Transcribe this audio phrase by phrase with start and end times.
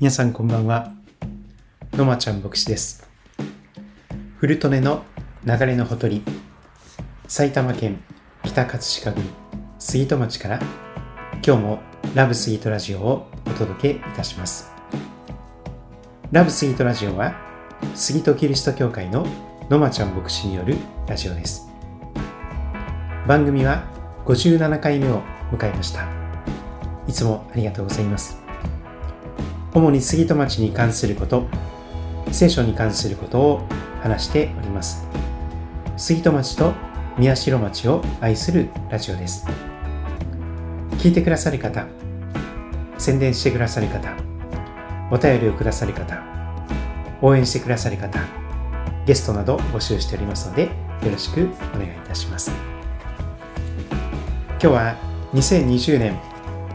[0.00, 0.92] 皆さんこんばんは。
[1.94, 3.10] のまちゃん牧師です。
[4.36, 5.02] 古利根の
[5.44, 6.22] 流れのほとり
[7.26, 8.00] 埼玉県
[8.44, 9.28] 北葛飾郡
[9.80, 10.60] 杉戸町から
[11.44, 11.80] 今日も
[12.14, 14.70] ラブスイートラジオをお届けいたします。
[16.30, 17.34] ラブスイートラジオは
[17.96, 19.26] 杉戸キリスト教会の
[19.68, 20.76] のまちゃん牧師による
[21.08, 21.66] ラジオです。
[23.26, 23.82] 番組は
[24.26, 26.06] 57回目を迎えました。
[27.08, 28.47] いつもありがとうございます。
[29.74, 31.46] 主に杉戸町に関すること
[32.32, 33.60] 聖書に関することを
[34.02, 35.06] 話しております。
[35.96, 36.72] 杉戸町と
[37.18, 39.46] 宮代町を愛するラジオです。
[40.98, 41.86] 聞いてくださる方
[42.98, 44.16] 宣伝してくださる方
[45.12, 46.20] お便りをくださる方
[47.22, 48.18] 応援してくださる方
[49.06, 50.70] ゲストなど募集しておりますのでよ
[51.12, 52.50] ろしくお願いいたします。
[54.50, 54.96] 今日は
[55.32, 56.18] 2020年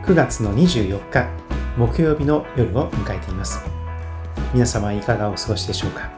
[0.06, 1.43] 9月の24日。
[1.78, 3.60] 木曜日の夜を迎えています。
[4.54, 6.12] 皆様いかがお過ごしでしょうか？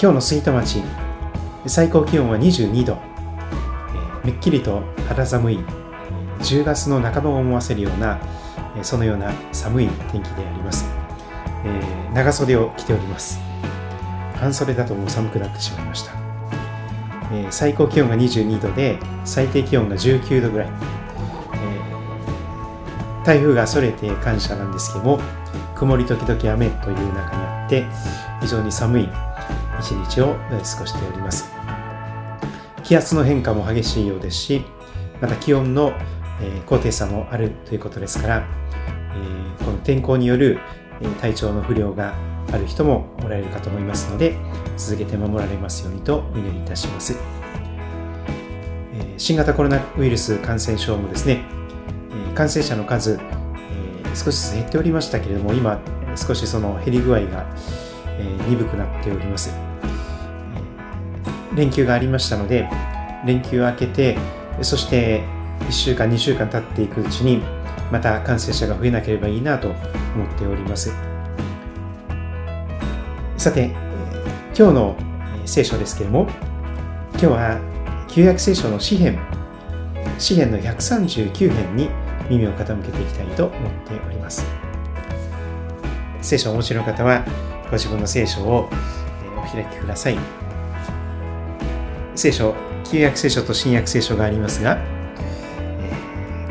[0.00, 0.82] 今日の杉戸町
[1.66, 2.98] 最高気温は22度。
[4.22, 5.58] めっきりと肌寒い。
[6.40, 8.18] 10月の半ばを思わせるような
[8.82, 10.84] そのような寒い天気であります、
[11.64, 11.80] え
[12.12, 13.40] 長袖を着ております。
[14.34, 16.12] 半袖だともう寒くなってしまいました。
[17.32, 20.68] えー、最高気温が22度で最低気温が19度ぐらい、
[23.24, 25.20] 台風がそれて感謝なんですけども
[25.74, 27.86] 曇り時々雨という中にあって
[28.40, 29.08] 非常に寒い
[29.80, 31.50] 一日を過ごしております
[32.82, 34.62] 気圧の変化も激しいようですし
[35.20, 35.92] また気温の
[36.66, 38.46] 高低差もあるということですから、
[39.64, 40.58] この天候による
[41.20, 42.14] 体調の不良が
[42.52, 44.36] ある人もおられるかと思いますので
[44.76, 47.16] 続けて守られますようにとお祈りいたします。
[49.16, 51.44] 新型コロナウイルス感染症もですね、
[52.34, 53.18] 感染者の数、
[54.14, 55.78] 少しずつ減っておりましたけれども、今、
[56.16, 57.46] 少しその減り具合が
[58.48, 59.54] 鈍くなっております。
[61.54, 62.68] 連休がありましたので、
[63.24, 64.18] 連休明けて、
[64.62, 65.22] そして
[65.60, 67.40] 1週間、2週間経っていくうちに、
[67.92, 70.92] また感染者が増えなければいいなと思っております。
[73.36, 73.70] さて、
[74.56, 74.96] 今日の
[75.44, 76.26] 聖書ですけれども、
[77.12, 77.60] 今日は
[78.08, 79.20] 旧約聖書の詩編、
[80.18, 81.88] 詩編の139編に
[82.28, 84.44] 耳を傾けていきたいと思っております。
[86.22, 87.24] 聖書をお持ちの方は、
[87.70, 88.68] ご自分の聖書を
[89.36, 90.18] お開きください。
[92.14, 92.54] 聖書、
[92.84, 94.78] 旧約聖書と新約聖書がありますが、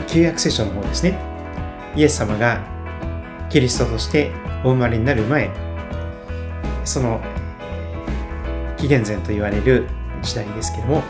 [0.07, 1.17] 旧約聖書の方ですね、
[1.95, 2.59] イエス様が
[3.49, 4.31] キリストとして
[4.63, 5.49] お生まれになる前、
[6.85, 7.21] その
[8.77, 9.87] 紀元前と言われる
[10.21, 11.03] 時代ですけども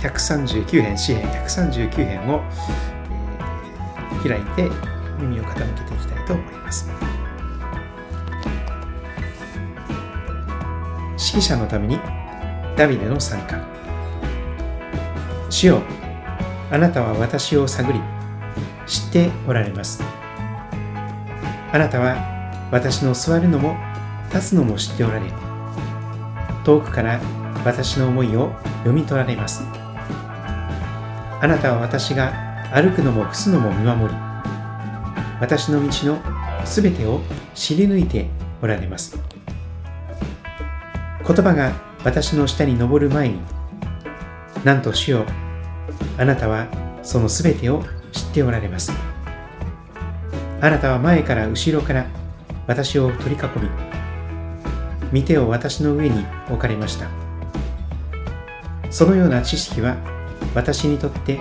[0.00, 2.42] 139編詩編139編を、
[4.22, 4.70] 開いて
[5.18, 6.90] 耳を傾けていきたいと思います。
[11.12, 11.98] 指揮者のために
[12.76, 13.58] ダビデの参加。
[15.50, 15.82] 主よ
[16.70, 18.00] あなたは私を探り
[18.86, 20.02] 知っておられます。
[21.72, 22.16] あなたは
[22.72, 23.76] 私の座るのも
[24.32, 25.26] 立つのも知っておられ
[26.64, 27.20] 遠くから
[27.64, 29.62] 私の思いを読み取られます。
[31.42, 34.20] あなたは私が歩くのも伏すのも見守り
[35.40, 37.20] 私の道のすべてを
[37.54, 38.28] 知り抜いて
[38.62, 39.18] おられます。
[41.26, 41.72] 言葉が
[42.04, 43.40] 私の下に昇る前に
[44.64, 45.24] なんと主よ
[46.18, 46.66] あなたは
[47.02, 47.82] そのすべてを
[48.12, 48.92] 知っておられます。
[50.60, 52.06] あなたは前から後ろから
[52.66, 53.70] 私を取り囲み
[55.10, 57.08] 見てを私の上に置かれました。
[58.90, 59.96] そのような知識は
[60.54, 61.38] 私にとって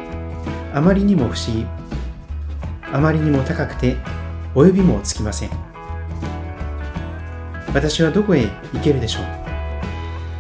[0.74, 1.66] あまりにも不思議。
[2.92, 3.98] あまりにも高くて
[4.56, 5.50] 及びもつきません。
[7.74, 9.24] 私はどこへ行けるでしょう。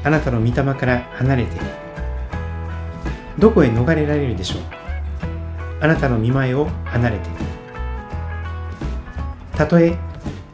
[0.04, 1.58] あなたの御霊から離れて。
[3.38, 4.62] どこへ逃れられるでしょう。
[5.82, 7.30] あなたの見前を離れて。
[9.56, 9.98] たとえ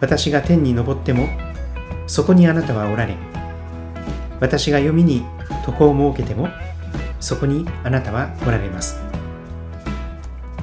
[0.01, 1.27] 私が天に昇っても
[2.07, 3.16] そこにあなたはおられ
[4.39, 5.24] 私が読みに
[5.68, 6.50] 床を設けても
[7.19, 9.05] そこにあなたはおられます。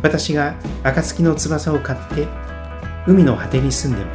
[0.03, 2.27] 私が暁の翼を買って
[3.07, 4.11] 海の果てに住んでも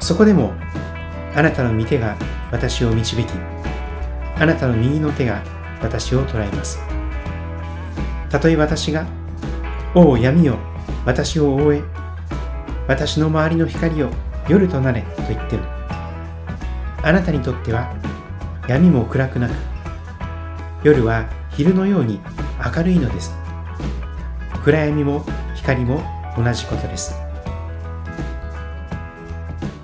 [0.00, 0.52] そこでも
[1.34, 2.16] あなたの御手が
[2.52, 3.26] 私を導き
[4.36, 5.42] あなたの右の手が
[5.80, 6.78] 私を捉えます。
[8.30, 9.06] たとえ私が
[9.94, 10.58] 「おお闇よ
[11.06, 11.82] 私を覆え
[12.88, 14.10] 私の周りの光を
[14.48, 15.62] 夜となれと言っても
[17.02, 17.94] あなたにとっては
[18.66, 19.52] 闇も暗くなく
[20.82, 22.20] 夜は昼のように
[22.74, 23.43] 明るいのです。
[24.64, 25.22] 暗闇も
[25.54, 26.02] 光も
[26.38, 27.14] 同じことです。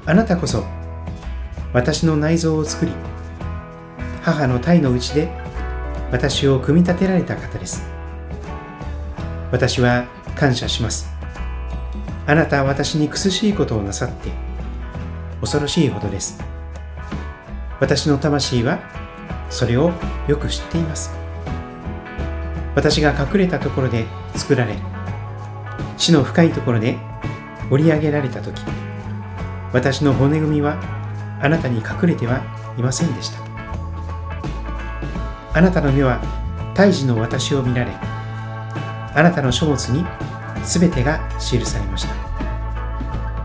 [0.06, 0.64] あなたこそ
[1.74, 2.92] 私の内臓を作り
[4.22, 5.30] 母の体の内で
[6.10, 7.82] 私を組み立てられた方です。
[9.52, 11.10] 私は感謝します。
[12.26, 14.30] あなたは私に苦しいことをなさって
[15.42, 16.42] 恐ろしいほどです。
[17.80, 18.78] 私の魂は
[19.50, 19.92] それを
[20.26, 21.10] よく知っています。
[22.74, 24.06] 私が隠れたところで
[24.36, 24.76] 作られ
[25.96, 26.96] 地の深いところで
[27.70, 28.62] 織り上げられた時
[29.72, 30.80] 私の骨組みは
[31.40, 32.42] あなたに隠れては
[32.76, 33.40] いませんでした。
[35.52, 36.20] あなたの目は
[36.74, 40.04] 胎児の私を見られあなたの書物に
[40.64, 42.14] 全てが記されました。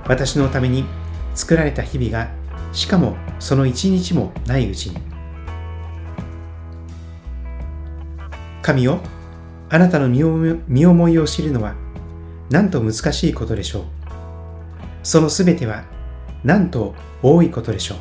[0.08, 0.86] 私のために
[1.34, 2.30] 作られた日々が
[2.74, 4.98] しかもその一日もないうちに。
[8.62, 9.00] 神よ
[9.76, 10.24] あなたの身
[10.86, 11.76] 思いを知るのは
[12.50, 13.84] なんと難しいことでしょう。
[15.04, 15.84] そのすべては
[16.46, 17.98] なんと多いことでしょう。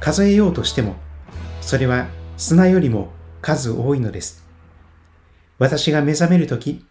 [0.00, 0.96] 数えようとしても
[1.60, 2.06] それは
[2.38, 3.10] 砂よりも
[3.42, 4.42] 数多いのです。
[5.58, 6.86] 私が目覚めるとき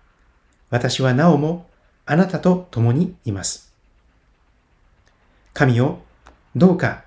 [0.69, 1.72] 私はなおも
[2.06, 3.74] あなたと共にいます。
[5.56, 6.01] 神よ
[6.56, 7.04] どうか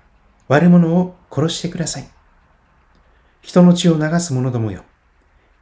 [0.49, 2.07] 悪者を殺してください。
[3.41, 4.83] 人の血を流す者どもよ。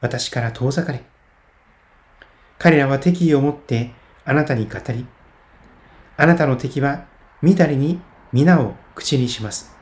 [0.01, 1.03] 私から遠ざかれ
[2.59, 3.91] 彼らは敵意を持って
[4.25, 5.05] あなたに語り
[6.17, 7.05] あなたの敵は
[7.41, 7.99] みだりに
[8.31, 9.75] 皆を口にします。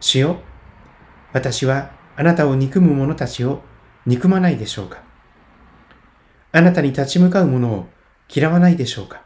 [0.00, 0.36] 主よ、
[1.32, 3.62] 私はあなたを憎む者たちを
[4.06, 5.02] 憎まないでしょうか
[6.52, 7.86] あなたに立ち向かう者を
[8.28, 9.22] 嫌わないでしょうか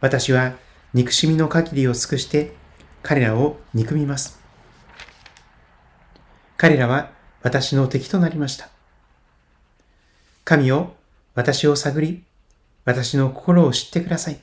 [0.00, 0.54] 私は
[0.92, 2.54] 憎しみの限りを尽くして
[3.02, 4.38] 彼らを憎みます。
[6.56, 7.10] 彼らは
[7.44, 8.70] 私の敵となりました。
[10.44, 10.94] 神よ、
[11.34, 12.24] 私を探り、
[12.86, 14.40] 私の心を知ってください。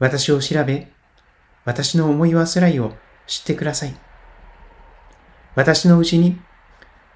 [0.00, 0.88] 私を調べ、
[1.64, 2.94] 私の思い煩いを
[3.28, 3.94] 知ってください。
[5.54, 6.36] 私のうちに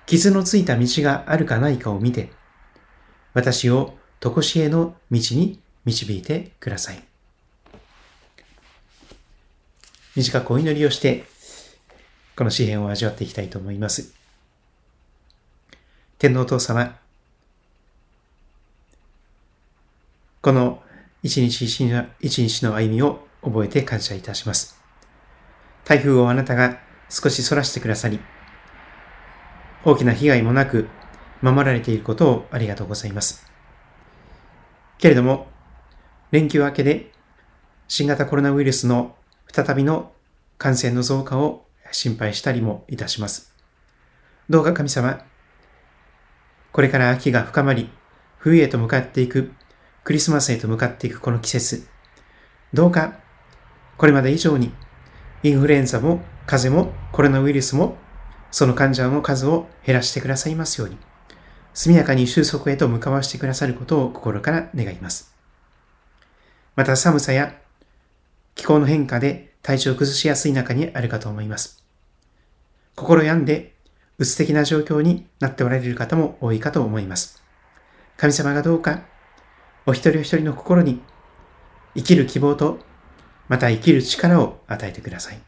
[0.06, 2.30] 傷のついた道があるかないかを見て、
[3.34, 7.02] 私を常しえの道に導いてください。
[10.14, 11.24] 短くお祈りをして、
[12.36, 14.19] この詩篇を味わっていきたいと思います。
[16.20, 16.98] 天皇お父様、
[20.42, 20.82] この
[21.22, 24.78] 一日一日の歩みを覚えて感謝いたします。
[25.82, 26.78] 台風をあなたが
[27.08, 28.20] 少し逸らしてくださり、
[29.82, 30.88] 大きな被害もなく
[31.40, 33.50] 守られていることをありがとうございます。
[34.98, 35.46] けれども、
[36.32, 37.12] 連休明けで
[37.88, 39.16] 新型コロナウイルスの
[39.50, 40.12] 再びの
[40.58, 43.54] 感染の増加を心配したりもいたします。
[44.50, 45.24] どうか神様、
[46.72, 47.90] これから秋が深まり、
[48.38, 49.52] 冬へと向かっていく
[50.04, 51.86] クリスマスへと向かっていくこの季節、
[52.72, 53.14] どうか
[53.96, 54.72] これまで以上に
[55.42, 57.96] インフルエンザも風邪もコロナウイルスも
[58.50, 60.96] その患者の数を減らしてくださいますように、
[61.74, 65.34] 速やかに収束へと向かわしてくださることを心から願います。
[66.76, 67.54] また寒さや
[68.54, 71.84] 気候の変化で体調を崩しやすい中にあるかと思います。
[72.96, 73.74] 心病んで、
[74.20, 77.42] うつ的な状況になっておられる方も多いかと思います。
[78.18, 79.02] 神様がどうか
[79.86, 81.00] お一人お一人の心に
[81.96, 82.78] 生きる希望と、
[83.48, 85.38] また生きる力を与えてください。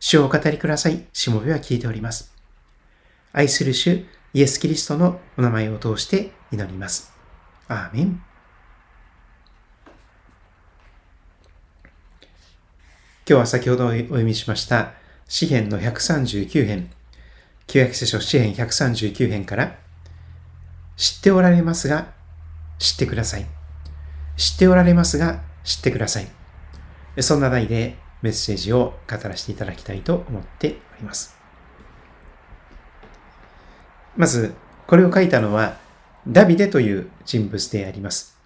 [0.00, 1.04] 主をお語りください。
[1.12, 2.34] しもべは聞いております。
[3.32, 7.12] 愛する主、イエス・キリストのお名前を通して祈ります。
[7.68, 8.06] アーメン。
[13.24, 14.94] 今日は先ほどお読みしました
[15.28, 16.90] 詩編の139編、
[17.72, 19.78] 旧約聖書詩編139編から、
[20.94, 22.12] 知っておられますが
[22.78, 23.46] 知ってください。
[24.36, 26.28] 知っておられますが、知ってください。
[27.22, 31.34] そんな題でメッセージを語らせていただきたいと思っております。
[34.18, 34.52] まず、
[34.86, 35.78] これを書いたのは、
[36.28, 38.38] ダビデという人物であります。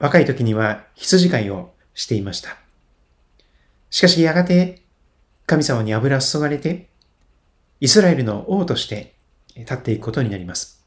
[0.00, 2.56] 若い時には羊飼いをしていました。
[3.88, 4.82] しかしやがて
[5.48, 6.90] 神様に油注がれて、
[7.80, 9.14] イスラエルの王として
[9.56, 10.84] 立っていくことになります。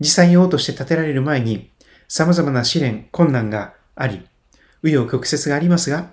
[0.00, 1.70] 実際に王として建てられる前に、
[2.08, 4.26] 様々な試練、困難があり、
[4.82, 6.10] 紆余曲折がありますが、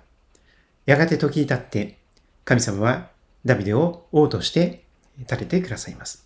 [0.86, 2.00] やがて時に経って、
[2.46, 3.10] 神様は
[3.44, 4.86] ダビデを王として
[5.20, 6.25] 立ててくださいます。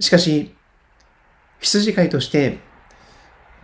[0.00, 0.52] しかし、
[1.60, 2.58] 羊飼いとして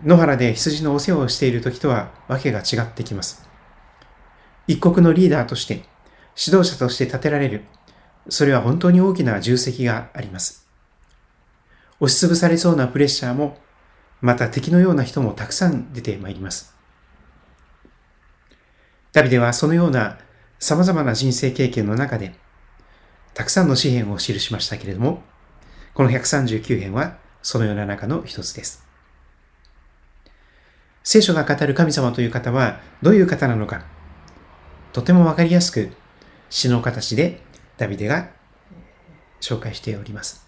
[0.04, 3.47] 野原で羊のお世話をしている時とはわけが違ってきます。
[4.68, 5.82] 一国のリーダーとして、
[6.36, 7.64] 指導者として立てられる、
[8.28, 10.68] それは本当に大きな重責があります。
[12.00, 13.58] 押しつぶされそうなプレッシャーも
[14.20, 16.74] また敵のような人もたくさん出てまいります。
[19.12, 20.18] ダビデはそのような
[20.58, 22.34] 様々な人生経験の中で、
[23.32, 25.22] たくさんの詩篇を記しましたけれども、
[25.94, 28.86] この139編はそのような中の一つです。
[31.02, 33.84] 聖書が語る神様という方はどういう方なのか、
[34.98, 35.92] とてもわかりやすく
[36.50, 37.40] 詩の形で
[37.76, 38.30] ダビデが
[39.40, 40.44] 紹介しております。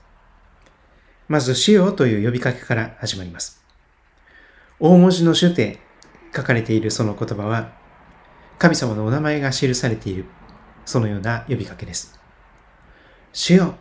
[1.29, 3.63] まず、主よという呼びかけから始まります。
[4.81, 5.79] 大文字の主で
[6.35, 7.71] 書かれているその言葉は、
[8.59, 10.25] 神様のお名前が記されている、
[10.85, 12.19] そのような呼びかけです。
[13.33, 13.77] 主よ、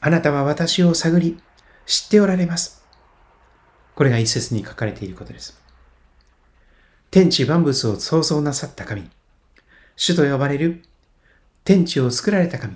[0.00, 1.40] あなたは私を探り、
[1.86, 2.84] 知っておられます。
[3.94, 5.62] これが一節に書かれていることです。
[7.12, 9.08] 天地万物を創造なさった神、
[10.04, 10.82] 主と呼ばれる
[11.62, 12.74] 天地を作られた神、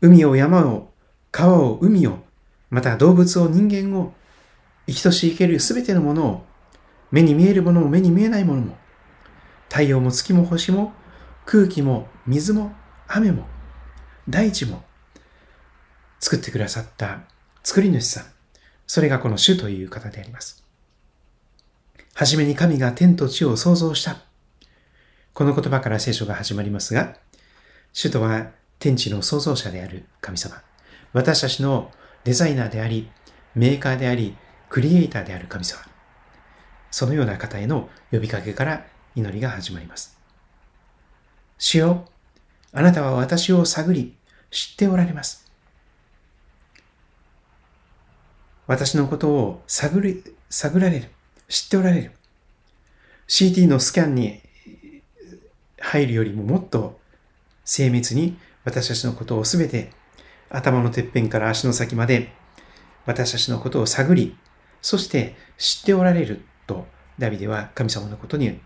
[0.00, 0.90] 海を山を
[1.30, 2.24] 川を海を、
[2.70, 4.12] また動物を人間を、
[4.88, 6.44] 生きとし生けるすべてのものを、
[7.12, 8.76] 目に見えるものも目に見えないものも、
[9.68, 10.92] 太陽も月も星も
[11.46, 12.72] 空気も水も
[13.06, 13.46] 雨も
[14.28, 14.82] 大地も
[16.18, 17.20] 作ってくださった
[17.62, 18.24] 作り主さん。
[18.88, 20.64] それがこの主という方であります。
[22.12, 24.33] はじめに神が天と地を創造した。
[25.34, 27.16] この言葉から聖書が始まりますが、
[27.92, 30.62] 主とは天地の創造者である神様。
[31.12, 31.90] 私たちの
[32.22, 33.10] デザイナーであり、
[33.56, 34.36] メーカーであり、
[34.68, 35.82] クリエイターである神様。
[36.92, 38.86] そのような方への呼びかけから
[39.16, 40.16] 祈りが始まります。
[41.58, 42.04] 主よ、
[42.72, 44.14] あなたは私を探り、
[44.52, 45.50] 知っておられます。
[48.68, 51.10] 私のことを探り、探られる。
[51.48, 52.12] 知っておられる。
[53.26, 54.43] CT のスキャンに
[55.78, 57.00] 入るよりももっと
[57.64, 59.90] 精密に私たちのことをすべて
[60.50, 62.32] 頭のてっぺんから足の先まで
[63.06, 64.36] 私たちのことを探り、
[64.80, 66.86] そして知っておられると
[67.18, 68.60] ダビデは神様のことに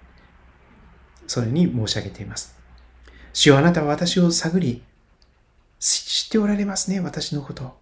[1.27, 2.59] それに申し上げています。
[3.33, 4.83] 主よあなたは私を探り、
[5.79, 7.79] 知っておられますね、私のこと。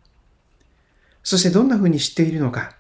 [1.23, 2.77] そしてどんな風に知っているのか、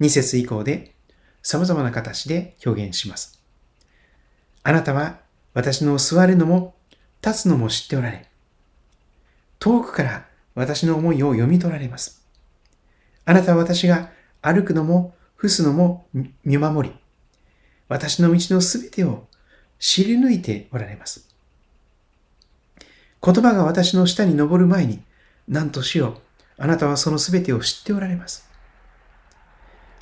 [0.00, 0.94] 2節以降で
[1.42, 3.42] 様々な形で表現します。
[4.62, 5.20] あなたは
[5.54, 6.74] 私の座るのも
[7.24, 8.26] 立つのも知っておられ、
[9.58, 12.24] 遠くから私の思いを読み取られます。
[13.24, 14.10] あなたは私が
[14.42, 16.06] 歩くのも伏すのも
[16.44, 16.94] 見守り、
[17.88, 19.26] 私の道のすべてを
[19.78, 21.28] 知り抜いておられます。
[23.22, 25.02] 言葉が私の下に登る前に、
[25.48, 26.62] なんとしよう。
[26.62, 28.48] あなたはそのすべてを知っておられます。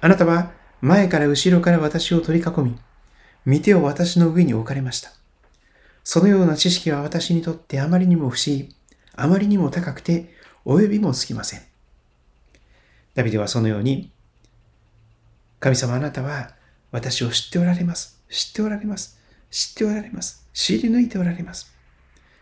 [0.00, 2.78] あなたは前から後ろから私を取り囲み、
[3.45, 5.17] 見てを私の上に置かれました。
[6.10, 8.74] そのような知識は私にとってあまりにも不思議、
[9.14, 10.32] あまりにも高くて
[10.64, 11.60] 及びもつきません。
[13.14, 14.10] ダビデはそのように、
[15.60, 16.52] 神様あなたは
[16.92, 18.22] 私を知っておられます。
[18.30, 19.20] 知っておられます。
[19.50, 20.48] 知っておられます。
[20.54, 21.76] 知り抜いておられます。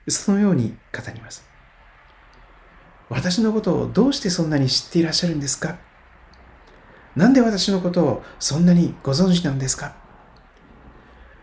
[0.06, 1.44] そのように語ります。
[3.08, 5.76] 私のことをどうしてそんなに知っていらっしゃるんですか？
[7.16, 9.96] なんで私のことをそんなにご存知なんですか？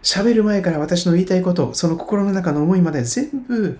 [0.03, 3.79] 喋る前から私の言いたいこと、その心の中の思いまで全部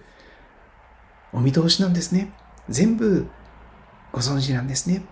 [1.34, 2.34] お見通しなんですね。
[2.70, 3.27] 全部
[4.12, 5.03] ご存知なんですね。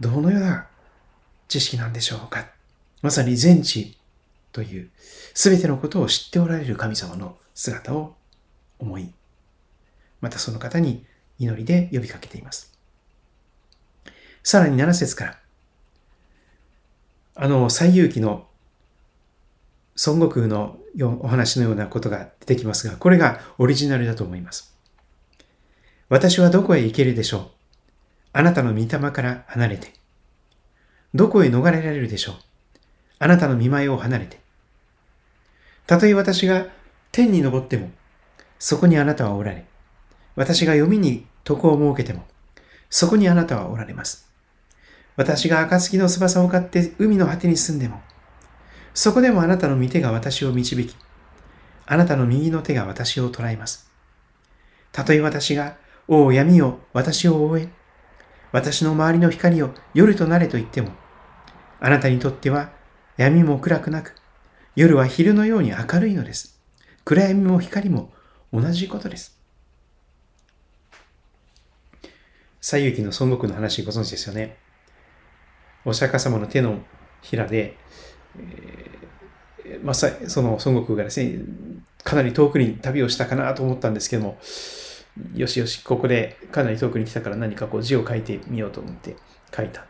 [0.00, 0.66] どのような
[1.48, 2.46] 知識なんでしょうか
[3.02, 3.98] まさに全知
[4.52, 4.90] という
[5.34, 8.14] 全てのことを知っておられる神様の姿を
[8.78, 9.12] 思い
[10.20, 11.04] またその方に
[11.38, 12.72] 祈りで呼びかけています。
[14.44, 15.38] さらに7節から、
[17.34, 18.46] あの、西遊記の
[19.96, 20.78] 孫悟空の
[21.20, 24.74] お話のようなことが出てきますが、これがオリジナルだと思います。
[26.08, 27.50] 私はどこへ行けるでしょう？
[28.32, 29.92] あなたの御霊から離れて。
[31.14, 32.34] どこへ逃れられるでしょう？
[33.18, 34.40] あなたの見舞いを離れて。
[35.86, 36.66] たとえ私が
[37.10, 37.90] 天に昇っても、
[38.58, 39.64] そこにあなたはおられ、
[40.36, 42.26] 私が読みに床を設けても、
[42.88, 44.30] そこにあなたはおられます。
[45.16, 48.00] 私が暁の翼を買って海の果てに住んでも、
[48.94, 50.96] そこでもあなたの御手が私を導き、
[51.86, 53.90] あなたの右の手が私を捉えます。
[54.92, 55.76] たとえ私が、
[56.08, 57.68] おお闇を私を覆え、
[58.50, 60.90] 私の周りの光を夜となれと言っても、
[61.80, 62.70] あなたにとっては
[63.16, 64.14] 闇も暗くなく、
[64.76, 66.60] 夜は昼のように明るいのです。
[67.04, 68.12] 暗闇も光も
[68.52, 69.38] 同じことです。
[72.60, 74.56] 西遊記の孫悟空の話ご存知ですよね。
[75.84, 76.78] お釈迦様の手の
[77.22, 77.76] ひらで、
[78.38, 80.08] えー、まあ、そ
[80.42, 81.40] の孫悟空がですね、
[82.04, 84.38] かなり遠くに旅をしたかなと思ったんですけども、
[85.34, 89.16] よしよし、ここでかなり遠くに来たから何かこう字を書いてみようと思って
[89.54, 89.86] 書いた。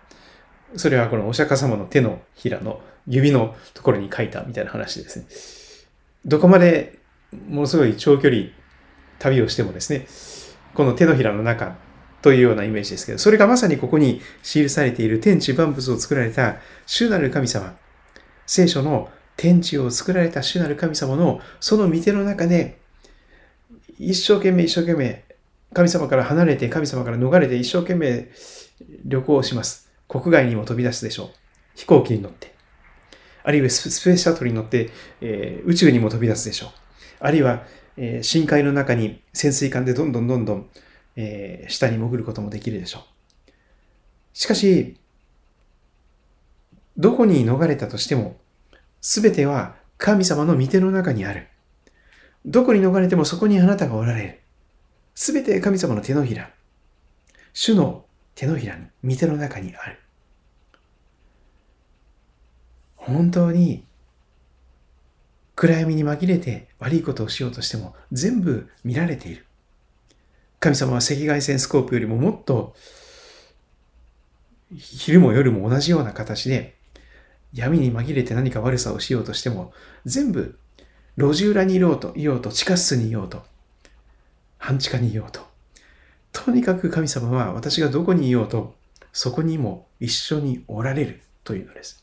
[0.77, 5.27] それはこのお釈迦様の手のひらの指のところに書いたみたいな話ですね。
[6.25, 6.99] どこまで
[7.49, 8.47] ものすごい長距離
[9.19, 10.07] 旅をしてもですね、
[10.75, 11.77] この手のひらの中
[12.23, 16.57] というようなイメージですけど、それがまさにここに記されている天地万物を作られた
[16.87, 17.77] 主なる神様、
[18.55, 22.79] 聖書の天地を作られた主なる神様のその御手の中で、
[23.99, 25.25] 一生懸命一生懸命
[25.73, 28.29] 神様から離れて神様から逃れて一生懸命
[29.07, 29.91] 旅行をします。
[30.07, 31.29] 国外にも飛び出すでしょう。
[31.77, 32.55] 飛行機に乗って。
[33.43, 34.91] あるいはスペースシャトルに乗って、
[35.23, 36.71] えー、宇宙にも飛び出すでしょう。
[37.21, 37.65] あるいは、
[37.97, 40.69] えー、深海の中に潜水艦でどんどんどんどん、
[41.17, 43.51] えー、下に潜ることもできるでしょう。
[44.35, 44.99] しかし、
[46.99, 48.42] どこに逃れたとしても、
[49.03, 51.49] すべては神様の御手の中にある。
[52.47, 54.41] どこに逃れてもそこにあなたがおられる。
[55.15, 56.51] すべて神様の手のひら。
[57.53, 58.05] 主の
[58.35, 59.99] 手のひらに、御手の中にある。
[62.97, 63.85] 本当に
[65.57, 69.45] 暗闇に紛れて悪いことをしようとしても全部見られている。
[70.61, 72.77] 神様は赤外線スコープよりももっと
[74.77, 76.77] 昼も夜も同じような形で
[77.55, 79.73] 闇に紛れて何か悪さをしようとしても
[80.05, 80.59] 全部
[81.17, 83.43] 路地裏にいようといようと地下室にいようと
[84.59, 85.41] 半地下にいようと
[86.33, 88.75] とにかく神様は私がどこにいようと
[89.13, 92.03] そこにも一緒におられるというのです。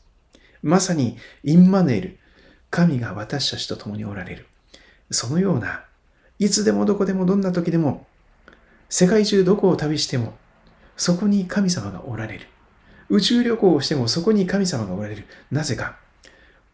[0.62, 2.18] まさにインマネール、
[2.70, 4.46] 神が私たちと共におられる。
[5.10, 5.84] そのような、
[6.38, 8.06] いつでもどこでもどんな時でも、
[8.88, 10.34] 世界中どこを旅しても、
[10.96, 12.46] そこに神様がおられる。
[13.10, 15.26] 宇宙旅行をしてもそこに神様がおられる。
[15.50, 15.98] なぜか。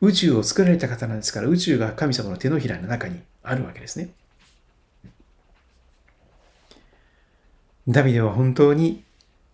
[0.02, 4.10] 宇宙を作られた方なんですから、宇宙が神様の手のひらの中にあるわけですね。
[7.88, 9.04] ダビデは本当に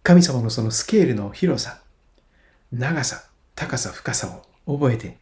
[0.02, 1.80] 神様のそのスケールの広さ、
[2.72, 5.18] 長さ、高さ、深さを覚えて、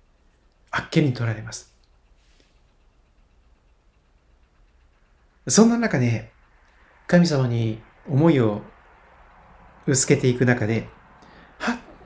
[0.71, 1.75] あっけに取られます。
[5.49, 6.31] そんな中で、
[7.07, 8.63] 神様に思いを
[9.87, 10.89] 薄けていく中で、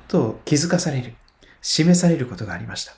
[0.09, 1.15] と気づかされる、
[1.63, 2.95] 示されることがありました。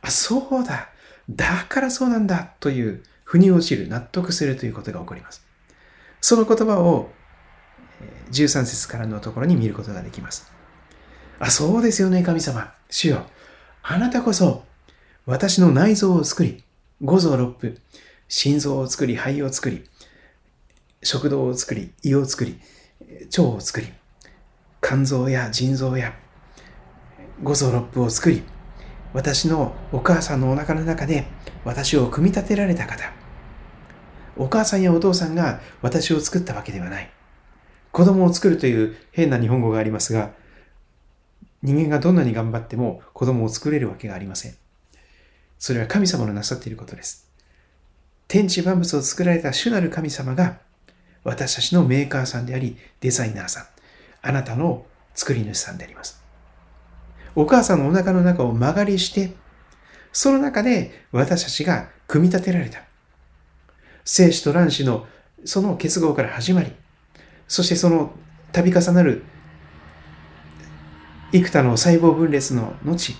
[0.00, 0.90] あ、そうだ、
[1.30, 5.44] だからそうなんだという、腑に落ちる、納得するということが起こります。
[6.20, 7.10] その言葉を
[8.30, 10.50] 13節からのところに見ることができます。
[11.38, 12.72] あ、そうですよね、神様。
[12.90, 13.26] 主よ。
[13.82, 14.64] あなたこそ、
[15.26, 16.62] 私の内臓を作り、
[17.02, 17.80] 五臓六腑、
[18.28, 19.84] 心臓を作り、肺を作り、
[21.02, 22.58] 食道を作り、胃を作り、
[23.26, 23.92] 腸を作り、
[24.86, 26.12] 肝臓や腎臓や
[27.42, 28.42] 五臓六腑を作り、
[29.14, 31.24] 私のお母さんのお腹の中で
[31.64, 33.10] 私を組み立てられた方。
[34.36, 37.10] お母さんやお父さんが私を作ったわけではない。
[37.92, 40.32] 子供を作るという変な日本語がありますが、
[41.62, 44.54] 人間がどんなに頑張っても子供を作れるわけがありません。
[45.58, 47.26] それは神様のなさっていることです。
[48.28, 50.58] 天地万物を作られた主なる神様が
[51.22, 53.66] 私たちのメーカーさんであり、デザイナーさん、
[54.26, 56.24] あなたの作り主さんであります。
[57.36, 59.34] お母さんのお腹の中を曲がりして、
[60.12, 62.80] その中で私たちが組み立てられた。
[64.04, 65.06] 精子と卵子の
[65.44, 66.72] その結合から始まり、
[67.46, 68.12] そしてその
[68.52, 69.24] 度重なる
[71.32, 73.14] 幾多の細胞分裂の後、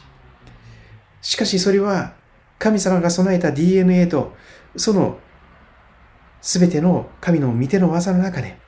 [1.21, 2.15] しかしそれは
[2.59, 4.35] 神様が備えた DNA と
[4.77, 5.19] その
[6.41, 8.59] 全ての神の御手の技の中で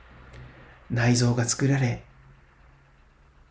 [0.91, 2.03] 内臓が作られ、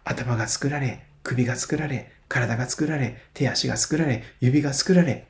[0.07, 5.27] 頭が作られ、首が作られ、体が作られ、手足が作られ、指が作られ、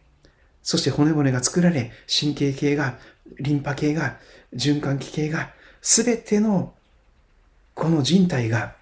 [0.63, 2.99] そして骨骨が作られ、神経系が、
[3.41, 4.19] リンパ系が、
[4.55, 6.75] 循環器系が、すべての
[7.75, 8.75] この人体が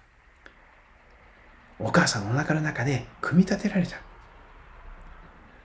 [1.79, 3.97] お母さんのお腹の中で組み立てられた。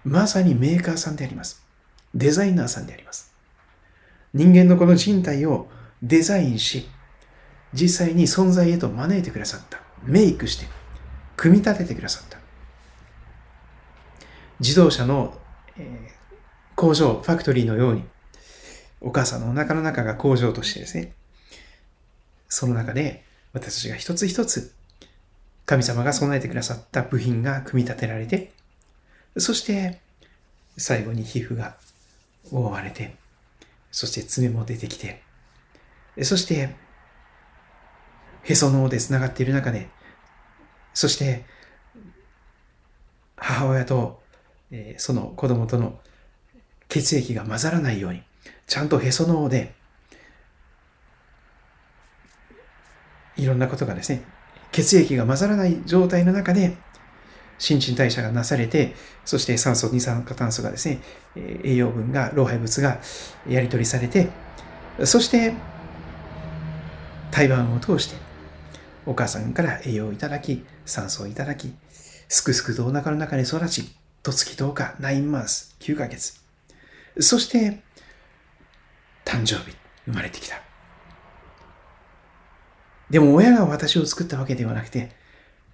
[0.04, 1.64] まさにメーカーさんであります。
[2.14, 3.32] デザイナーさんであります。
[4.34, 5.68] 人間のこの人体を
[6.02, 6.88] デザインし、
[7.72, 9.89] 実際に存在へと招いてくださった。
[10.04, 10.66] メイクして、
[11.36, 12.38] 組み立ててくださった。
[14.58, 15.38] 自動車の、
[15.78, 18.04] えー、工場、ファクトリーのように、
[19.00, 21.12] お母さんのお腹の中が工場としてですね、
[22.48, 24.74] その中で私たちが一つ一つ
[25.64, 28.52] 神様が備えてくださった部品が組み立てられて、
[29.38, 30.00] そして
[30.76, 31.76] 最後に皮膚が
[32.50, 33.14] 覆われて、
[33.90, 35.22] そして爪も出てきて、
[36.22, 36.74] そして
[38.42, 39.88] へその緒で繋がっている中で、
[40.94, 41.44] そして
[43.36, 44.20] 母親と、
[44.70, 45.98] えその子供との
[46.88, 48.22] 血液が混ざらないように、
[48.66, 49.74] ちゃんとへその緒で
[53.36, 54.22] いろんなことがですね、
[54.70, 56.76] 血液が混ざらない状態の中で、
[57.58, 61.00] 新陳代謝がなされて、そして酸素、二酸化炭素がですね、
[61.64, 63.00] 栄養分が、老廃物が
[63.48, 64.28] やり取りされて、
[65.04, 65.54] そして
[67.30, 68.16] 胎盤を通して
[69.06, 71.74] お母さんから栄養をいただき、酸素をいただき、
[72.28, 76.40] すくすくとお腹の中に育ち、と月10日、9マンス、9ヶ月。
[77.18, 77.82] そして、
[79.24, 80.60] 誕生日、生まれてきた。
[83.08, 85.10] でも親が私を作ったわけではなくて、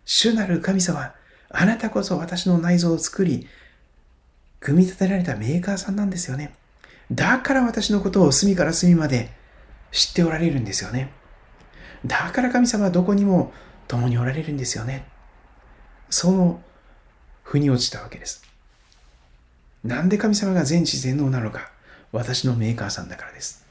[0.04, 1.12] 主なる神様、
[1.50, 3.46] あなたこそ私の内臓を作り、
[4.60, 6.54] 組み立てられたメーカーさんなんですよね。
[7.10, 9.30] だから私のことを隅から隅まで
[9.92, 11.12] 知っておられるんですよね。
[12.06, 13.52] だから神様はどこにも
[13.88, 15.06] 共におられるんですよね。
[16.08, 16.62] その
[17.42, 18.44] 腑に落ちたわけです。
[19.84, 21.70] なんで神様が全知全能なのか。
[22.12, 23.66] 私のメーカーさんだからです。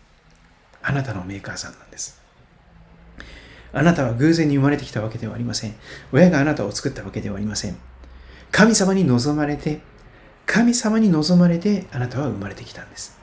[0.81, 2.21] あなたのメーカーさんなんです。
[3.73, 5.75] あなたは偶然に生まれてきたわけではありません。
[6.11, 7.77] 親があなたを作ったわけではありません。
[8.51, 9.81] 神様に望まれて、
[10.45, 13.17] 神様に望まれてあなたは生まれてきたんです。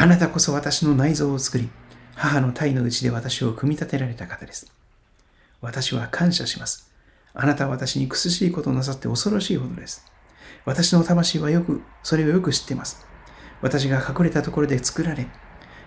[0.00, 1.68] あなたこそ私の内臓を作り、
[2.14, 4.72] 母の体の内で私を組み立てられた方です。
[5.60, 6.92] 私は感謝します。
[7.34, 10.06] あなたは私に苦しいことをなさって恐ろしいほどです。
[10.64, 13.04] 私の魂はよく、それをよく知っています。
[13.60, 15.26] 私が隠れたところで作られ、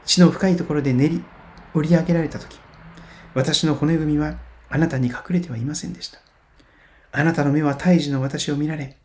[0.06, 1.24] 地の深いところで練り、
[1.74, 2.60] 折り上げられたとき、
[3.34, 4.36] 私の骨組みは
[4.68, 6.20] あなたに隠れてはいませんでした。
[7.14, 8.98] あなたの目は胎児の私を見られ、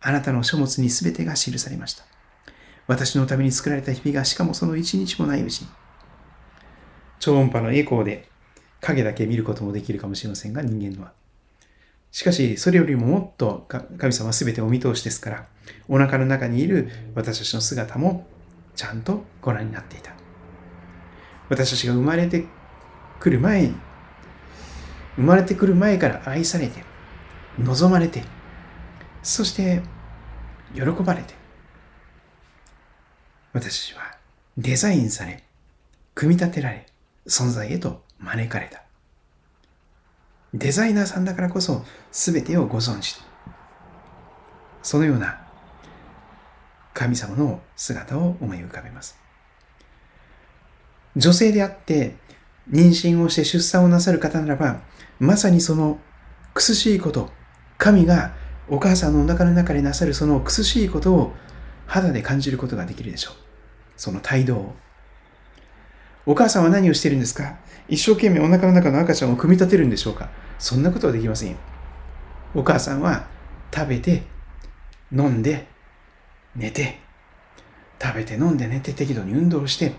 [0.00, 2.02] あなたの書物にすべてが記されました。
[2.90, 5.68] 私のために作られた日々がしかもその一日もないうちに、
[7.20, 8.28] 超音波の栄光で
[8.80, 11.12] 影だけ見ることもできるかもしれませんが、人間のは。
[12.10, 15.46] しかし、それよりももっと神様は全てお見通しですから、
[15.86, 18.26] お腹の中にいる私たちの姿も
[18.74, 20.10] ちゃんとご覧になっていた。
[21.48, 22.44] 私たちが生まれて
[23.20, 23.74] くる前に、
[25.14, 26.82] 生まれてくる前から愛されて、
[27.56, 28.24] 望まれて、
[29.22, 29.80] そして
[30.74, 31.38] 喜ばれて、
[33.52, 34.02] 私は
[34.56, 35.42] デザインされ、
[36.14, 36.86] 組み立てられ、
[37.26, 38.82] 存在へと招かれた。
[40.54, 43.20] デザイナーさんだからこそ全てをご存知。
[44.82, 45.40] そのような
[46.94, 49.18] 神様の姿を思い浮かべます。
[51.16, 52.14] 女性であって
[52.70, 54.80] 妊娠をして出産をなさる方ならば、
[55.18, 55.98] まさにその
[56.54, 57.30] 苦しいこと、
[57.78, 58.32] 神が
[58.68, 61.34] お母さんのお腹の中でなさるその苦しいことを
[61.90, 63.34] 肌で感じることができるでしょう。
[63.96, 64.74] その態度を。
[66.24, 67.58] お母さんは何をしているんですか？
[67.88, 70.30] 一生懸命お腹の中の赤ちゃんを組み立てるんでしょうか？
[70.60, 71.56] そんなことはできませんよ。
[72.54, 73.26] お母さんは
[73.74, 74.22] 食べて、
[75.10, 75.66] 飲んで、
[76.54, 77.00] 寝て、
[78.00, 79.94] 食べて飲んで寝て適度に運動して、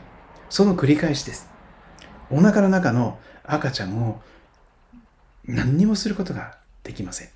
[0.49, 1.49] その繰り返しです。
[2.29, 4.21] お腹の中の赤ちゃんを
[5.43, 7.29] 何にもすることができません。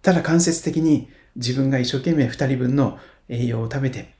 [0.00, 4.12] ただ間接的に自分が一生懸命二人分の栄養を食べて、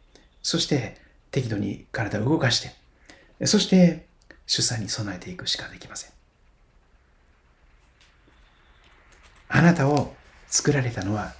[0.43, 0.97] そして
[1.31, 4.07] 適度に体を動かして、そして
[4.47, 6.13] 出産に備えていくしかできません。
[9.49, 10.15] あなたを
[10.47, 11.35] 作られたのは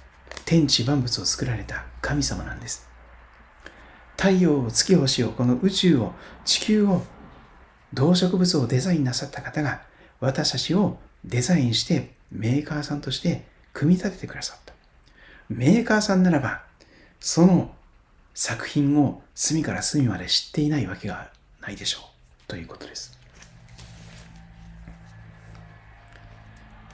[0.45, 2.87] 天地万物を作られた神様なんです。
[4.17, 6.13] 太陽を月星をこの宇宙を
[6.45, 7.01] 地球を
[7.93, 9.81] 動植物をデザインなさった方が
[10.19, 14.62] 私たちをデザインしてメーカーさんとして組み立ててくださった。
[15.49, 16.63] メーカーさんならば
[17.19, 17.73] その
[18.33, 21.29] 作品を隅から隅まで知っていないわけが
[21.61, 22.47] ないでしょう。
[22.47, 23.17] ということです。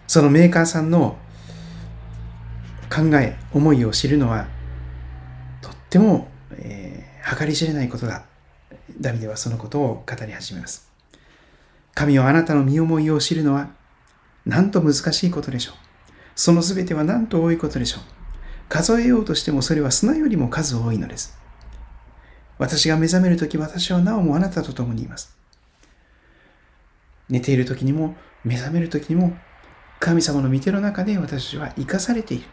[0.07, 1.17] そのメーカーさんの
[2.89, 4.47] 考え、思いを知るのは、
[5.61, 8.25] とっても、えー、計り知れないことだ。
[8.99, 10.89] ダビデはそのことを語り始めます。
[11.93, 13.69] 神はあなたの身思いを知るのは、
[14.45, 15.75] なんと難しいことでしょう。
[16.35, 18.18] そのすべてはなんと多いことでしょう。
[18.69, 21.37] 数えようとしてもそれは砂よりも数多いのです。
[22.59, 25.35] 私が目覚めるとき、私はなおもあなたと共にいます。
[27.29, 29.35] 寝ているときにも、目覚めるときにも、
[29.99, 32.45] 神様の御手の中で私は生かされている。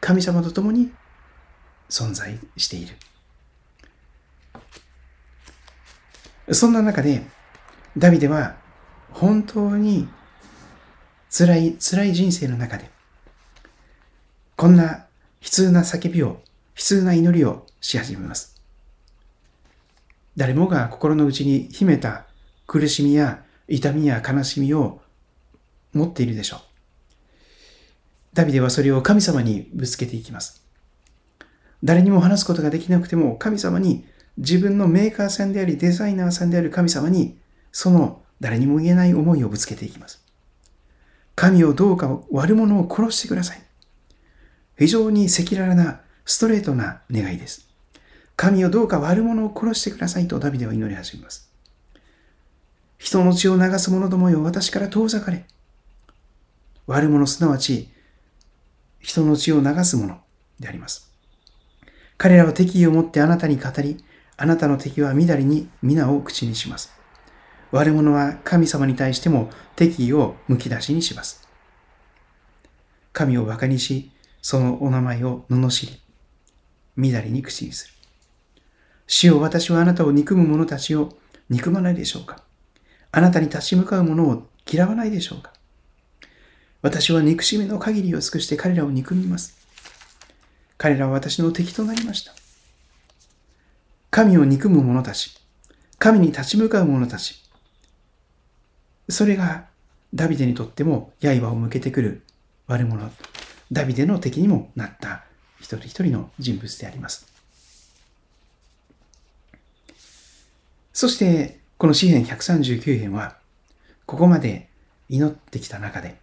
[0.00, 0.92] 神様と共に
[1.88, 2.96] 存在している。
[6.54, 7.26] そんな中で、
[7.96, 8.56] ダビデは
[9.10, 10.08] 本当に
[11.30, 12.90] 辛い、辛い人生の中で、
[14.56, 15.06] こんな
[15.44, 16.38] 悲痛な叫びを、悲
[16.76, 18.62] 痛な祈りをし始めます。
[20.38, 22.24] 誰もが心の内に秘めた
[22.66, 25.02] 苦しみや痛みや悲しみを
[25.92, 26.60] 持っているでしょう。
[28.32, 30.64] ダビデはそれを神様にぶつけていきます。
[31.84, 34.06] 誰にも話すことができなくても神様に
[34.38, 37.38] 自分のメーカーさんでありデザイナーさんである神様に
[37.70, 40.24] その誰にも言えない思いをぶつけていきます。
[41.36, 43.62] 神をどうか悪者を殺してください。
[44.76, 47.68] 非常に赤裸々なストレートな願いです。
[48.36, 51.50] 神をどうか悪者を殺してくださいとダビデは祈り始めます。
[52.98, 55.44] 人の血を流す者どもよ、私から遠ざかれ。
[56.86, 57.90] 悪者すなわち、
[58.98, 60.20] 人の血を流す者
[60.58, 61.12] であります。
[62.16, 64.02] 彼らは敵意を持ってあなたに語り、
[64.36, 66.92] あなたの敵はみだりに皆を口にします。
[67.70, 71.46] 悪者は神様に対しても敵意をむき出しにします。
[73.12, 74.10] 神を馬鹿にし、
[74.44, 75.98] そのお名前を罵り、
[76.96, 77.94] みだりに口にする。
[79.06, 81.16] 主よ私はあなたを憎む者たちを
[81.48, 82.42] 憎まないでしょうか
[83.10, 85.50] あなたに立ち向かう者を嫌わないでしょうか
[86.82, 89.56] 私は憎しみの限りを尽くして彼らを憎みます。
[90.76, 92.34] 彼らは私の敵となりました。
[94.10, 95.34] 神を憎む者たち、
[95.98, 97.42] 神に立ち向かう者たち、
[99.08, 99.68] それが
[100.12, 102.22] ダビデにとっても刃を向けてくる
[102.66, 103.10] 悪者、
[103.74, 105.24] ダビデの敵にもなった
[105.58, 107.26] 一人一人の人物であります。
[110.92, 113.36] そして、この詩篇139編は、
[114.06, 114.68] ここまで
[115.08, 116.16] 祈ってきた中で、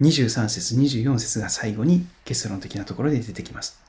[0.00, 3.82] 23節、24節が最後に結論的なところで出てきます。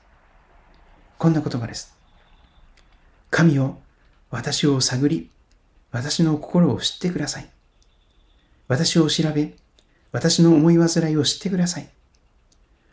[1.18, 1.94] こんな言葉です。
[3.30, 3.78] 神よ、
[4.30, 5.30] 私を探り、
[5.92, 7.48] 私の心を知ってください。
[8.66, 9.54] 私を調べ、
[10.10, 11.88] 私の思い煩いを知ってください。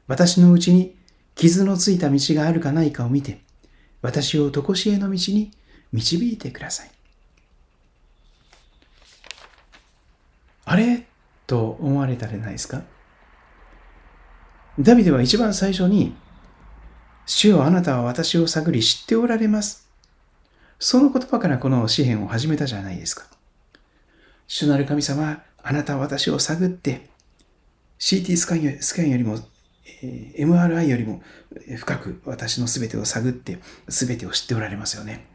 [0.07, 0.95] 私のうちに
[1.35, 3.41] 傷のついた道があるかないかを見て、
[4.01, 5.51] 私を常しえの道に
[5.91, 6.91] 導いてください。
[10.65, 11.07] あれ？
[11.47, 12.83] と思われたらないですか？
[14.79, 16.15] ダビデは一番最初に、
[17.25, 19.87] 主よあなたは私を探り知っておられます。
[20.79, 23.25] その言葉からこの詩篇を始めたじゃないですか。
[24.47, 27.09] 主なる神様、あなたは私を探って、
[27.99, 29.39] CT スキャンよりも、
[30.01, 31.21] えー、MRI よりも
[31.77, 35.27] 深く私の全てを探って、全てを知っておられますよね。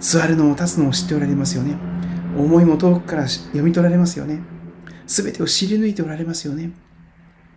[0.00, 1.76] 座るのも立つのも知っておられますよね。
[2.36, 4.40] 思いも遠くから読み取られますよね。
[5.06, 6.72] すべてを知り抜いておられますよね。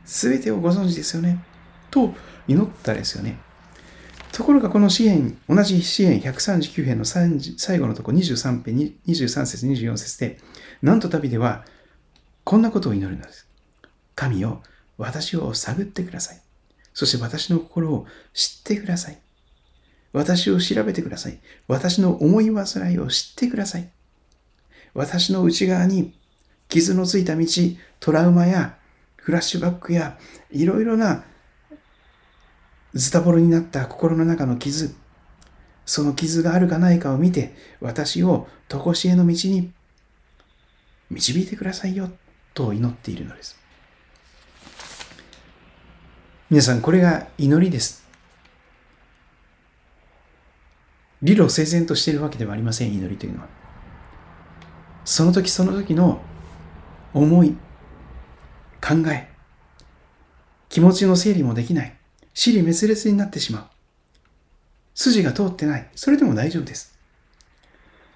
[0.05, 1.43] すべてをご存知ですよね。
[1.89, 2.13] と
[2.47, 3.39] 祈ったですよね。
[4.31, 10.37] ところがこの詩篇、同じ詩篇139編の最後のところ23編、23節、24節で、
[10.81, 11.65] なんと旅では、
[12.43, 13.46] こんなことを祈るのです。
[14.17, 14.63] 神よ、
[14.97, 16.41] 私を探ってください。
[16.91, 19.19] そして私の心を知ってください。
[20.11, 21.39] 私を調べてください。
[21.67, 23.87] 私の思い煩いを知ってください。
[24.95, 26.17] 私の内側に
[26.67, 27.45] 傷のついた道、
[27.99, 28.79] トラウマや
[29.17, 30.17] フラッシュバックや
[30.49, 31.23] いろいろな
[32.95, 34.95] ズタボロになった心の中の傷、
[35.85, 39.71] その傷があるかないかを見て、私を常しえの道に
[41.11, 42.09] 導いてくださいよ
[42.55, 43.66] と祈っているのです。
[46.49, 48.07] 皆さん、これが祈りです。
[51.21, 53.49] 理路整然としているわけではありません、祈りというのは。
[55.03, 56.21] その時その時の
[57.13, 57.57] 思い、
[58.81, 59.27] 考え、
[60.69, 61.97] 気持ちの整理もできない。
[62.33, 63.63] 尻滅裂になってしまう。
[64.95, 65.89] 筋が通ってない。
[65.95, 66.97] それでも大丈夫です。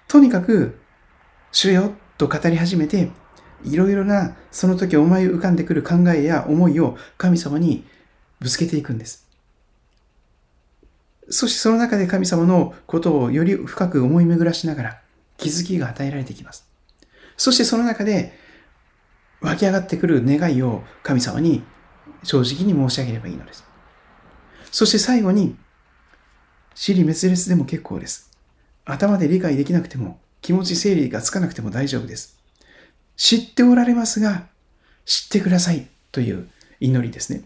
[0.08, 0.78] とにかく、
[1.50, 3.10] 主よと語り始めて、
[3.62, 7.84] いろいろなその時思い浮かんでくる考えや思いを神様に
[8.42, 9.26] ぶつけていくんです。
[11.30, 15.00] そしてその中で神様のことをより深く思い巡らしながら
[15.38, 16.66] 気づきが与えられてきます。
[17.36, 18.32] そしてその中で
[19.40, 21.62] 湧き上がってくる願いを神様に
[22.22, 23.64] 正直に申し上げればいいのです。
[24.70, 25.56] そして最後に、
[26.74, 28.30] 尻滅裂でも結構です。
[28.84, 32.38] 頭で理解できなくても、気持ち整理がつかなくても大丈夫です。
[33.16, 34.46] 知っておられますが、
[35.04, 36.48] 知ってくださいという
[36.80, 37.44] 祈りですね。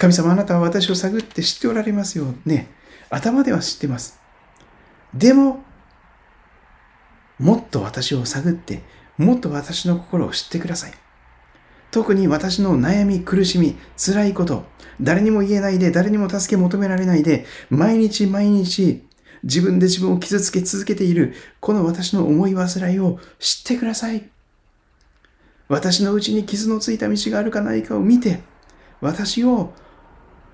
[0.00, 2.70] 神様あなたは私を探って知っておられますよね。
[3.10, 4.18] 頭では知ってます。
[5.12, 5.62] でも、
[7.38, 8.82] もっと私を探って、
[9.18, 10.92] もっと私の心を知ってください。
[11.90, 14.64] 特に私の悩み、苦しみ、辛いこと、
[15.02, 19.06] 誰にも言えないで、誰にも助け求められないで、毎日毎日
[19.42, 24.30] 自分で自分を傷つけ続けている、この私の思い煩いを知ってください。
[25.68, 28.40] 私のうちに傷のついた道があるかないかを見て、
[29.02, 29.74] 私を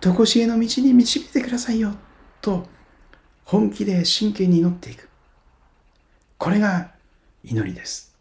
[0.00, 1.94] 常しえの道に導いてくださいよ、
[2.40, 2.66] と
[3.44, 5.08] 本気で真剣に祈っていく。
[6.38, 6.92] これが
[7.44, 8.14] 祈りです。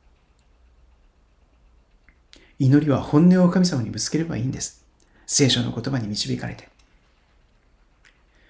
[2.57, 4.85] 祈りは本音を神様にぶつければいいんです。
[5.27, 6.69] 聖書の言葉に導かれて。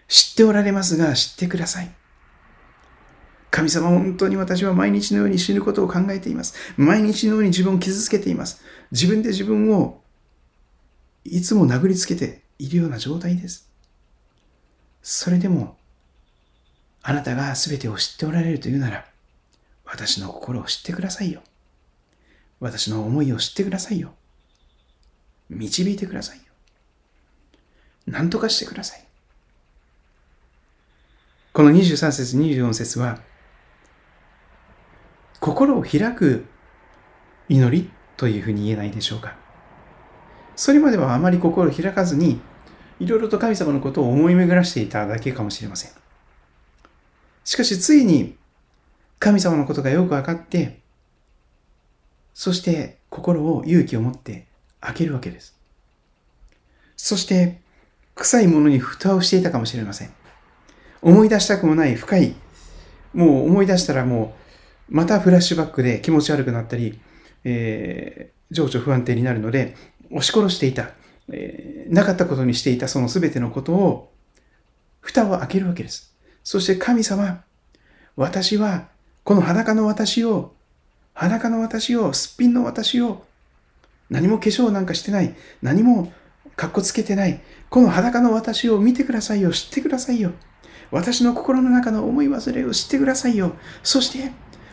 [0.07, 1.91] 知っておられますが知ってください。
[3.49, 6.55] 神様本当に私は毎日のように死ぬことを考えています。
[6.77, 8.61] 毎日のように自分を傷つけています。
[8.91, 10.01] 自分で自分を
[11.23, 13.69] いつも殴りつけているような状態です。
[15.01, 15.77] それでも、
[17.03, 19.05] あなたが全てを知っておられるというなら、
[19.85, 21.41] 私の心を知ってくださいよ。
[22.59, 24.13] 私の思いを知ってくださいよ。
[25.49, 26.43] 導いてくださいよ。
[28.07, 29.05] 何とかしてください。
[31.53, 33.19] この23節24節は、
[35.39, 36.45] 心を開く
[37.47, 39.44] 祈りというふうに言えないでしょうか。
[40.55, 42.39] それまではあまり心を開かずに、
[42.99, 45.91] いろいろと神様のことを思い巡らしていただけかもしれません。
[47.43, 48.35] しかしついに
[49.19, 50.79] 神様のことがよく分かって、
[52.33, 54.45] そして心を勇気を持って
[54.81, 55.55] 開けるわけです。
[56.95, 57.59] そして
[58.15, 60.13] 臭いものに蓋をしていたかもしれません。
[61.01, 62.35] 思い出したくもない深い、
[63.13, 64.35] もう思い出したらも
[64.89, 66.99] うまたフラッシュバックで気持ち悪くなったり、
[67.43, 69.75] えー、情緒不安定になるので
[70.11, 70.91] 押し殺していた、
[71.31, 74.11] えー、なかったことにしていたその全てのことを
[75.01, 76.15] 蓋を開けるわけです。
[76.43, 77.43] そして神様、
[78.15, 78.89] 私は
[79.25, 80.53] この裸の私を、
[81.13, 83.25] 裸の私を、すっぴんの私を、
[84.09, 86.13] 何も化粧なんかしてない、何も
[86.55, 87.41] かっこつけてない、
[87.71, 90.31] この裸の私を見てくださいよ、知ってくださいよ。
[90.91, 93.55] 私の心の中の思い忘れを知ってくださいよ。
[93.81, 94.31] そして、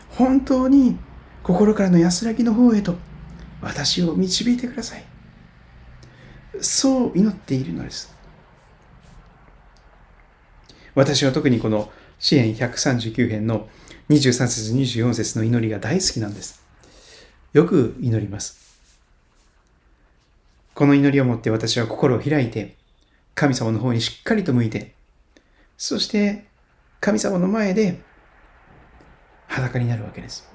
[0.09, 0.99] 本当に
[1.41, 2.95] 心からの安らぎの方へと
[3.59, 5.12] 私を導いてください。
[6.61, 8.13] そう祈っているのです。
[10.95, 13.67] 私は特にこの詩篇139編の
[14.09, 16.63] 23節24節の祈りが大好きなんです。
[17.53, 18.79] よく祈ります。
[20.73, 22.75] この祈りをもって私は心を開いて、
[23.35, 24.93] 神様の方にしっかりと向いて、
[25.77, 26.45] そして
[26.99, 28.01] 神様の前で
[29.47, 30.49] 裸になるわけです。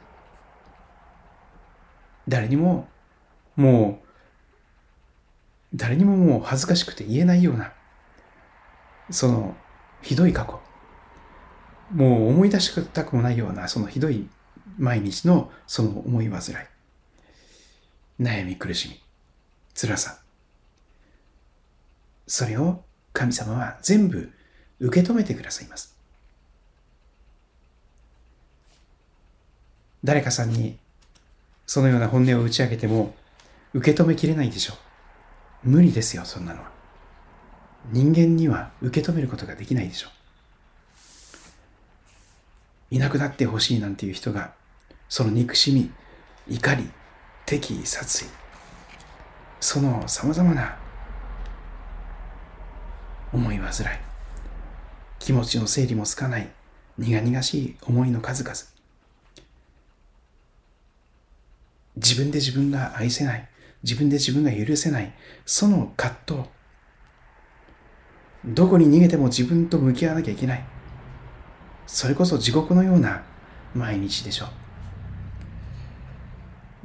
[2.27, 2.89] 誰にも、
[3.57, 4.08] もう、
[5.75, 7.73] 誰にももう恥ずかしくて言えないような、
[9.11, 9.57] その
[10.03, 10.61] ひどい過去、
[11.93, 14.29] もう思い出したくもないような、そのひどい
[14.79, 16.43] 毎日のその思い煩い、
[18.21, 19.01] 悩み苦しみ、
[19.75, 20.19] 辛さ。
[22.27, 24.31] それを神様は全部
[24.81, 25.97] 受け止めてくださいます。
[30.05, 30.79] 誰かさんに
[31.67, 33.15] そのような本音を打ち明けても
[33.75, 34.88] 受け止めきれないでしょう。
[35.69, 36.71] 無理ですよ、そんなのは。
[37.93, 40.09] 人間には受け止めることができないでしょ
[42.91, 42.95] う。
[42.95, 44.55] いなくなってほしいなんていう人が、
[45.11, 45.93] その憎しみ、
[46.49, 46.89] 怒り、
[47.45, 48.29] 敵意、殺意、
[49.61, 50.79] その様々な
[53.35, 53.73] 思い煩い、
[55.19, 56.49] 気持ちの整理もつかない
[56.97, 58.57] 苦々しい思いの数々、
[61.97, 63.48] 自分で自分が愛せない、
[63.83, 65.13] 自分で自分が許せない、
[65.47, 66.43] その葛藤、
[68.45, 70.65] どこに逃げても自分と向き合わなきゃいけない。
[71.87, 73.23] それこそ地獄のような
[73.75, 74.49] 毎日でしょう。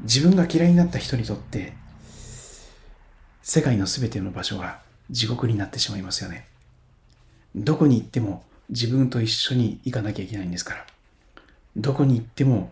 [0.03, 1.73] 自分が嫌いになった人にとって、
[3.41, 4.79] 世界の全ての場所が
[5.10, 6.47] 地獄になってしまいますよね。
[7.56, 10.86] どこに行っても自分と一緒に行かなきゃいけないんですから。
[11.75, 12.71] どこに行っても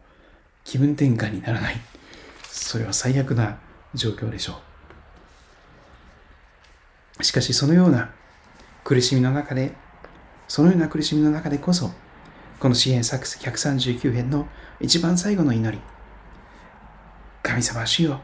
[0.64, 1.78] 気分転換にならない。
[2.50, 3.60] それは最悪な
[3.94, 4.60] 状況でしょ
[7.20, 7.24] う。
[7.24, 8.12] しかしそのような
[8.84, 9.74] 苦しみの中で、
[10.48, 11.92] そのような苦しみの中でこそ、
[12.60, 14.48] この詩篇139編の
[14.80, 15.82] 一番最後の祈り。
[17.44, 18.22] 神様主よ、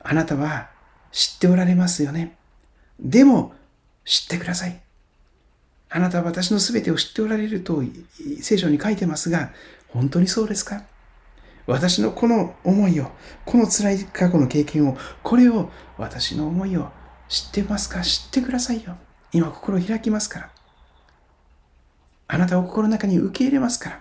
[0.00, 0.70] あなたは
[1.10, 2.36] 知っておられますよね。
[2.98, 3.54] でも、
[4.04, 4.80] 知ってください。
[5.90, 7.82] あなたは私のすべてを知っておられると
[8.40, 9.50] 聖書に書いてますが、
[9.88, 10.84] 本当にそうですか？
[11.66, 13.10] 私のこの思いを、
[13.44, 16.90] この辛い過去の経験を、これを、私の思いを
[17.28, 18.00] 知ってますか？
[18.02, 18.96] 知ってくださいよ。
[19.32, 20.50] 今心を開きますから。
[22.28, 24.00] あなたを心の中に受け入れますから。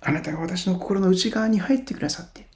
[0.00, 2.46] あなたが私の心の内側に入ってくださって、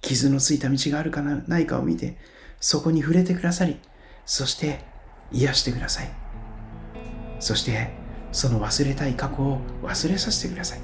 [0.00, 2.16] 傷のついた道があるかないかを見て、
[2.58, 3.78] そこに触れてくださり、
[4.24, 4.80] そして
[5.30, 6.10] 癒してください。
[7.38, 7.92] そして、
[8.32, 10.80] その忘れたい過去を忘れさせてください。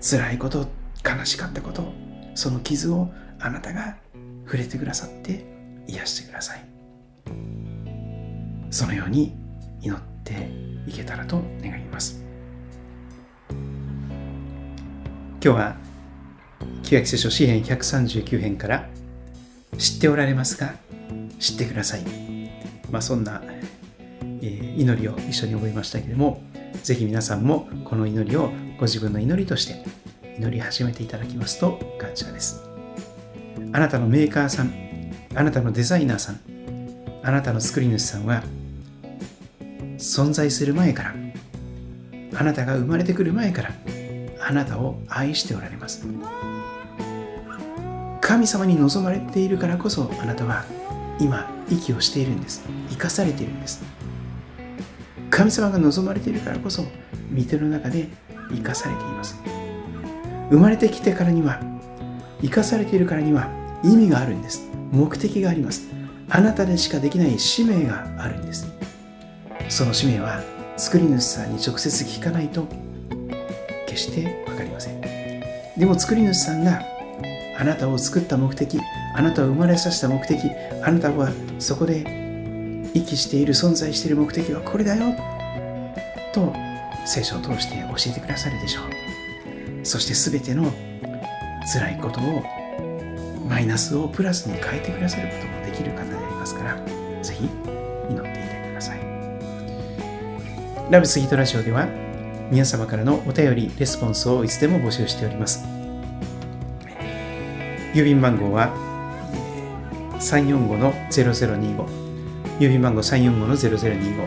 [0.00, 0.66] 辛いこと、
[1.04, 1.92] 悲しかったこと、
[2.34, 3.96] その傷をあなたが
[4.44, 5.44] 触れてくださって
[5.86, 6.64] 癒してください。
[8.70, 9.36] そのように
[9.80, 10.48] 祈って
[10.86, 12.22] いけたらと願います。
[15.44, 15.76] 今日は
[16.84, 18.88] 旧約聖書詩編139編から
[19.76, 20.74] 知っておられますか
[21.38, 22.02] 知ってください。
[22.90, 23.42] まあそんな、
[24.40, 26.42] 祈りを一緒に覚えましたけれども、
[26.82, 29.84] ぜひ皆さんもこの祈りをご自分の祈りとして
[30.38, 32.62] 祈り始めていただきますと感謝です。
[33.72, 34.72] あなたのメーカーさん、
[35.34, 36.40] あなたのデザイナーさん、
[37.22, 38.42] あなたの作り主さんは
[39.98, 41.14] 存在する前から、
[42.34, 43.70] あなたが生まれてくる前から、
[44.40, 46.06] あなたを愛しておられます。
[48.32, 50.64] 神様に望まれているからこそあなたは
[51.20, 53.82] 今息をしているんです生かされているんです
[55.28, 56.82] 神様が望まれているからこそ
[57.36, 58.08] 御手の中で
[58.48, 59.51] 生かされています
[60.52, 61.60] 生まれてきてからには
[62.42, 63.48] 生かされているからには
[63.82, 64.68] 意味があるんです。
[64.90, 65.88] 目的があります。
[66.28, 68.68] あなたでしかできない使命があるんです。
[69.70, 70.42] その使命は
[70.76, 72.66] 作り主さんに直接聞かないと
[73.86, 75.00] 決して分かりません。
[75.78, 76.82] でも作り主さんが
[77.58, 78.78] あなたを作った目的
[79.16, 80.38] あなたを生まれさせた目的
[80.84, 81.30] あなたは
[81.60, 85.14] そこで息している存在している目的はこれだよ。
[86.34, 86.52] と
[87.06, 89.11] 聖書を通して教えてくださるでしょう。
[89.82, 90.72] そして全ての
[91.72, 92.42] 辛いことを
[93.48, 96.76] マイナスをプラスに変えてくださることもできる方でありますから
[97.22, 99.00] ぜひ祈っていてください。
[100.90, 101.86] ラブスギートラジオでは
[102.50, 105.64] 皆様からのお便りレスポンスをいつでも募集しております。
[107.94, 108.74] 郵便番号は
[110.18, 111.86] 345-0025
[112.58, 114.26] 郵便番号345-0025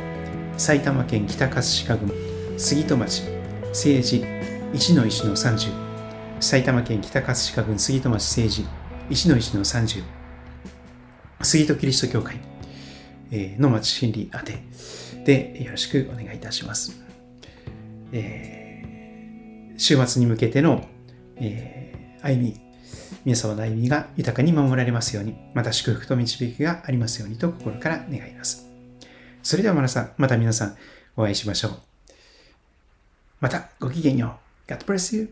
[0.58, 2.14] 埼玉県北葛飾郡
[2.58, 3.24] 杉戸町
[3.70, 4.35] 政治
[4.76, 5.72] 1-1-30
[6.42, 8.66] 埼玉県北葛飾郡杉戸町政治
[9.10, 10.04] 1-1-30
[11.42, 12.38] 杉戸キリスト教会
[13.58, 14.64] の町心理宛て
[15.24, 17.02] でよろしくお願いいたします。
[18.12, 20.86] えー、週末に向けての、
[21.38, 22.60] えー、歩み
[23.24, 28.70] 皆様の歩みが豊かに守られますように、また祝福と導きがありますようにと心から願います。
[29.42, 30.78] それでは皆さん、また皆さん
[31.16, 31.72] お会いしましょう。
[33.40, 34.45] またごきげんよう。
[34.68, 35.30] God bless you.